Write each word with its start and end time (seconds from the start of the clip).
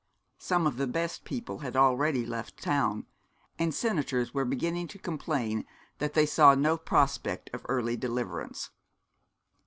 Some 0.39 0.65
of 0.65 0.77
the 0.77 0.87
best 0.87 1.25
people 1.25 1.59
had 1.59 1.75
already 1.75 2.25
left 2.25 2.57
town; 2.57 3.05
and 3.59 3.71
senators 3.71 4.33
were 4.33 4.45
beginning 4.45 4.87
to 4.87 4.97
complain 4.97 5.63
that 5.99 6.15
they 6.15 6.25
saw 6.25 6.55
no 6.55 6.75
prospect 6.75 7.51
of 7.53 7.63
early 7.69 7.95
deliverance. 7.95 8.71